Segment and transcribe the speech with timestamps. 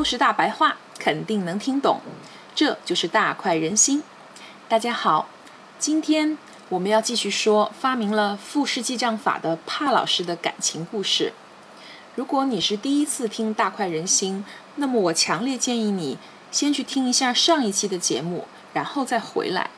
[0.00, 2.00] 都是大白话，肯定能听懂。
[2.54, 4.02] 这就是大快人心。
[4.66, 5.28] 大家好，
[5.78, 6.38] 今天
[6.70, 11.34] 我们要继续说发明了复式记账法的帕老师的感情故事。
[12.14, 14.42] 如果你是第一次听大快人心，
[14.76, 16.16] 那么我强烈建议你
[16.50, 19.68] 先去听一下上一期的节目，然后再回来，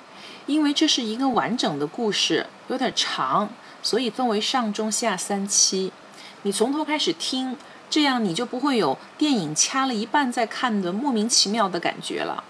[0.47, 3.51] 因为这是一个完整的故事，有点长，
[3.83, 5.93] 所以分为上中下三期。
[6.45, 7.57] 你从头开始听，
[7.93, 12.43] 这样你就不会有电影掐了一半再看的莫名其妙的感觉了。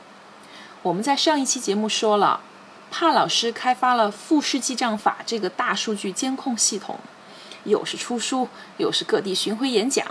[0.84, 2.40] 我们在上一期节目说了，
[2.92, 7.00] 帕老师开发了复式记账法这个大数据监控系统。
[7.64, 10.06] 又是出书，又是各地巡回演讲，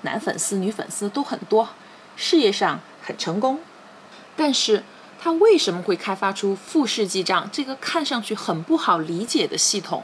[0.00, 1.68] 男粉丝、女粉丝都很多，
[2.16, 3.60] 事业上很成功。
[4.34, 4.82] 但是
[5.20, 10.02] 他为什么会开发出复式记账这个看上去很不好理解的系统？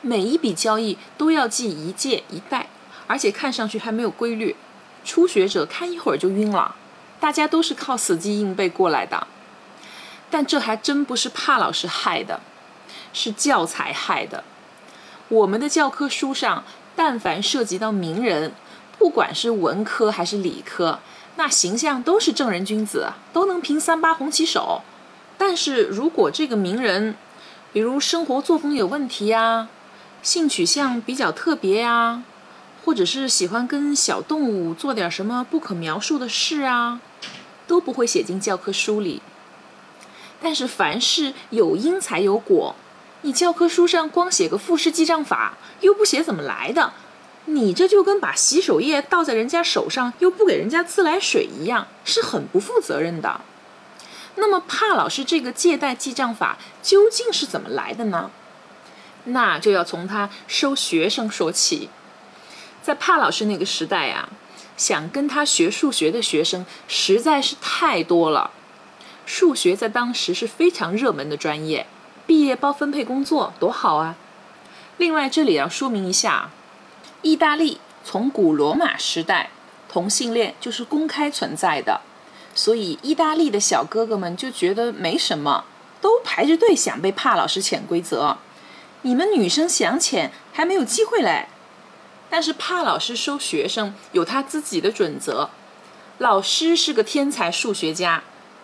[0.00, 2.69] 每一笔交易都要记一借一贷，
[3.10, 4.54] 而且看上去还没有规律，
[5.04, 6.76] 初学者看一会儿就晕了。
[7.18, 9.26] 大家都是靠死记硬背过来的，
[10.30, 12.40] 但这还真不是怕老师害的，
[13.12, 14.44] 是教材害的。
[15.26, 16.62] 我们的教科书上，
[16.94, 18.52] 但凡涉及到名人，
[18.96, 21.00] 不管是文科还是理科，
[21.34, 24.82] 那形象都是正人君子，都能评三八红旗手。
[25.36, 27.16] 但是如果这个名人，
[27.72, 29.66] 比如生活作风有问题呀，
[30.22, 32.22] 性取向比较特别呀，
[32.84, 37.00] 或者是喜欢跟小动物做点什么不可描述的事啊，
[37.66, 39.22] 都不会写进教科书里。
[40.40, 42.74] 但是凡事有因才有果。
[43.22, 46.94] 你教科书上光写个复式记账法，又不写怎么来的，
[47.44, 53.42] 你这就跟把洗手液倒在人家手上，又不给人家自来水一样，是很不负责任的。
[54.36, 58.30] 那么帕老师这个借贷记账法究竟是怎么来的呢？
[59.24, 61.90] 那就要从他收学生说起。
[62.82, 64.28] 在帕老师那个时代啊，
[64.76, 68.50] 想跟他学数学的学生实在是太多了，
[69.26, 71.86] 数学在当时是非常热门的专业。
[72.26, 74.16] 毕业包分配工作多好啊！
[74.98, 76.50] 另外，这里要说明一下，
[77.22, 79.50] 意大利从古罗马时代
[79.88, 82.00] 同性恋就是公开存在的，
[82.54, 85.64] 所以意大利的小哥哥们就觉得没什么，
[86.00, 88.38] 都排着队想被帕老师潜规则。
[89.02, 91.48] 你们女生想潜还没有机会嘞。
[92.30, 95.50] 但是帕老师收学生有他自己的准则，
[96.18, 98.22] 老师是个天才数学家，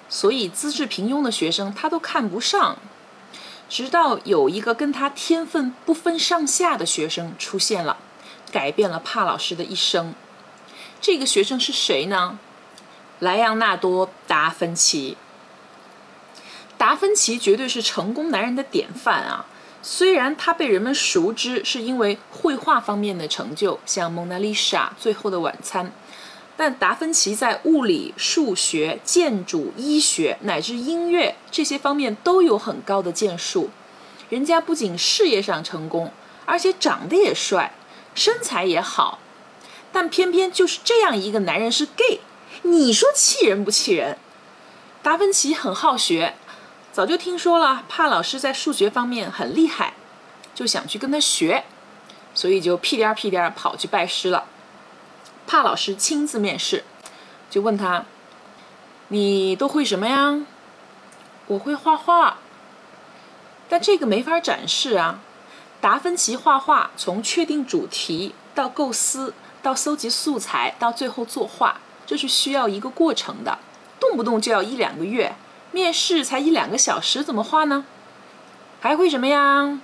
[0.08, 2.78] 所以资质平庸的学生他都看不上。
[3.68, 7.96] 直到有一个跟他天分不分上下的学生出现了，
[8.52, 10.14] 改变了帕老师的一生。
[11.00, 12.38] 这个学生是谁呢？
[13.18, 15.16] 莱昂纳多·达芬奇。
[16.78, 19.46] 达芬奇绝对是成功男人的典范啊！
[19.88, 25.86] 虽然他被人们熟知是因为绘画方面的成就，像《蒙娜丽莎》《最后的晚餐》。
[26.56, 33.70] 但达芬奇在物理、数学、建筑、医学乃至音乐这些方面都有很高的建树。
[34.28, 36.10] 人家不仅事业上成功，
[36.46, 37.72] 而且长得也帅，
[38.12, 39.20] 身材也好。
[39.92, 42.18] 但偏偏就是这样一个男人是 gay，
[42.62, 44.18] 你说气人不气人？
[45.04, 46.34] 达芬奇很好学，
[46.96, 49.92] 早就听说了帕老师在数学方面很厉害，
[50.54, 51.64] 就想去跟他学，
[52.34, 54.46] 所以就屁颠屁颠跑去拜师了。
[55.46, 56.84] 帕老师亲自面试，
[57.50, 58.06] 就问他
[59.08, 60.40] ：“你都会什么呀
[61.48, 62.38] ？”“我会画画。”
[63.68, 65.20] 但这个没法展示啊。
[65.82, 73.58] 达芬奇画画，从确定主题到构思，到搜集素材，到最后作画，这是需要一个过程的，
[74.00, 75.36] 动不动就要一两个月。
[75.76, 77.84] 面试才一两个小时，怎么画呢？
[78.80, 79.78] 还会什么呀？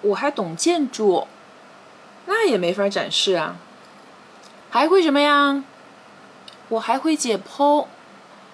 [0.00, 1.28] 我还懂建筑，
[2.24, 3.58] 那也没法展示啊。
[4.70, 5.62] 还会什么呀？
[6.70, 7.86] 我还会解剖，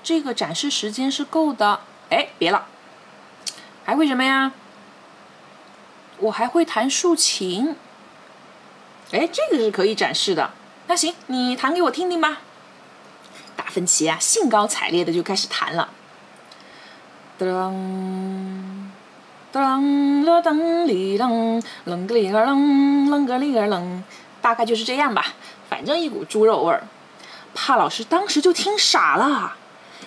[0.02, 1.78] 这个展示时间是够的。
[2.10, 2.66] 哎，别了，
[3.84, 4.50] 还会什么呀？
[6.18, 7.76] 我还会弹竖琴。
[9.12, 10.50] 哎，这个是可以展示的。
[10.88, 12.38] 那行，你弹给我听听吧。
[13.76, 15.90] 芬奇啊，兴高采烈的就开始弹了。
[17.38, 17.44] 噔
[19.52, 22.56] 噔了噔哩噔，啷个哩个啷，
[23.10, 24.00] 啷个哩个啷，
[24.40, 25.26] 大概就是这样吧。
[25.68, 26.84] 反正一股猪肉味儿，
[27.54, 29.56] 帕老师当时就听傻了。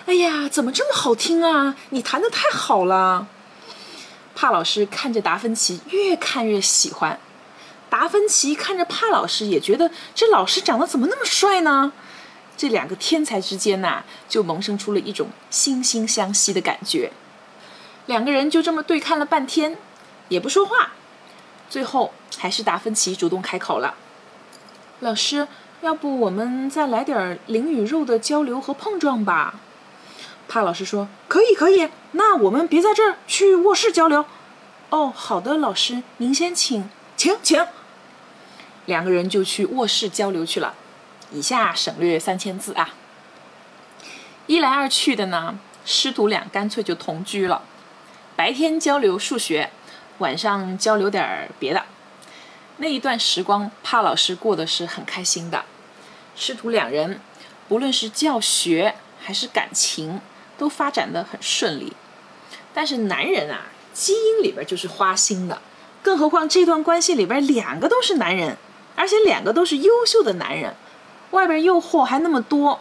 [0.06, 1.76] 哎呀，怎么这么好听啊？
[1.90, 3.28] 你弹的太好了。
[4.34, 7.20] 帕老师看着达芬奇，越看越喜欢。
[7.88, 11.92] 达芬奇看着帕老师，也觉得这老师长得怎么那么帅呢？
[12.60, 17.10] 这两个天才之间呐，就萌生出了一种惺惺相惜的感觉。
[18.04, 19.78] 两个人就这么对看了半天，
[20.28, 20.92] 也不说话。
[21.70, 23.94] 最后还是达芬奇主动开口了。
[24.98, 25.48] 老师，
[25.80, 29.54] 要不我们再来点灵与肉的交流和碰撞吧？
[30.46, 31.88] 帕老师说：“可以，可以。
[32.12, 34.26] 那我们别在这儿，去卧室交流。”
[34.90, 37.66] 哦，好的，老师，您先请，请请。
[38.84, 40.74] 两个人就去卧室交流去了。
[41.32, 42.94] 以下省略三千字啊。
[44.46, 47.62] 一来二去的呢，师徒俩干脆就同居了。
[48.34, 49.70] 白天交流数学，
[50.18, 51.84] 晚上交流点儿别的。
[52.78, 55.64] 那一段时光，帕老师过得是很开心的。
[56.34, 57.20] 师徒两人，
[57.68, 60.20] 不论是教学还是感情，
[60.56, 61.92] 都发展的很顺利。
[62.72, 65.60] 但是男人啊，基因里边就是花心的，
[66.02, 68.56] 更何况这段关系里边两个都是男人，
[68.96, 70.74] 而且两个都是优秀的男人，
[71.30, 72.80] 外边诱惑还那么多，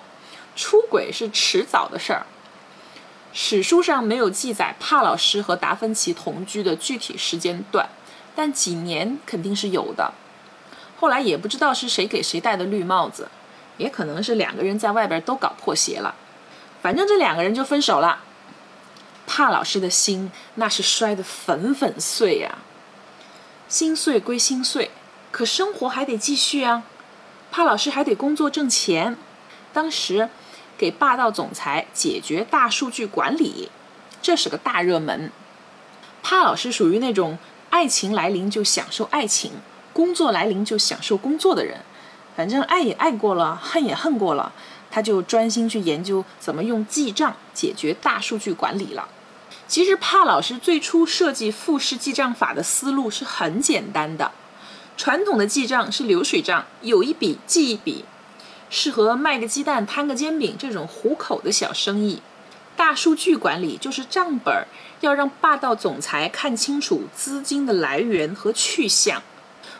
[0.55, 2.25] 出轨是迟早的事儿。
[3.31, 7.87] 史书上没有记载帕老师和达芬奇同居的具体时间段，
[8.35, 10.13] 但几年肯定是有的。
[10.99, 13.29] 后来也不知道是谁给谁戴的绿帽子，
[13.77, 16.15] 也可能是两个人在外边都搞破鞋了。
[16.81, 18.23] 反正这两个人就分手了。
[19.27, 22.57] 帕老师的心那是摔得粉粉碎呀。
[23.67, 24.89] 心碎归心碎，
[25.29, 26.81] 可生活还得继续啊。
[27.51, 29.17] 帕老师还得工作挣钱。
[29.73, 30.29] 当时。
[30.79, 33.69] 给霸道总裁解决大数据管理，
[34.21, 35.29] 这是个大热门。
[36.23, 37.37] 帕老师属于那种
[37.69, 39.51] 爱情来临就享受爱情，
[39.91, 41.81] 工作来临就享受工作的人。
[42.37, 44.53] 反正爱也爱过了，恨也恨过了，
[44.89, 49.09] 他就专心去研究怎么用记账解决大数据管理了。
[49.67, 54.31] 其实帕老师最初设计复式记账法的思路是很简单的，
[54.99, 58.03] 传统的记账是流水账，有一笔记一笔。
[58.69, 62.21] 适合卖个鸡蛋、摊个煎饼这种糊口的小生意。
[62.75, 64.67] 大数据管理就是账本儿，
[64.99, 69.23] 要让霸道总裁看清楚资金的来源和去向。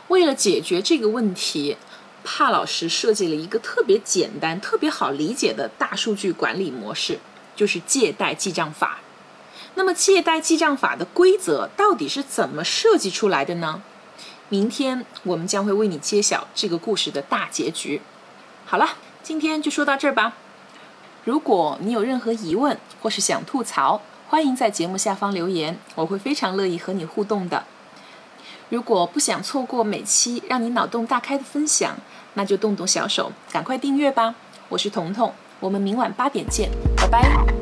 [0.07, 1.75] 为了解决这个问题，
[2.23, 7.19] 帕老师设计了一个特别简单、特别好理解的大数据管理模式，
[7.57, 8.99] 就是借贷记账法。
[9.75, 13.81] 那么，借贷记账法的规则到底是怎么设计出来的呢？
[14.49, 18.01] 明天我们将会为你揭晓这个故事的大结局。
[18.65, 18.89] 好了，
[19.23, 20.33] 今天就说到这儿吧。
[21.23, 27.63] 如果你有任何疑问或是想吐槽，欢迎在节目下方留言，我会非常乐意和你互动的。
[28.69, 31.97] 如果不想错过每期让你脑洞大开的分享，
[32.33, 34.35] 那就动动小手，赶快订阅吧。
[34.69, 37.58] 我是彤彤，我们明晚八点见，拜拜。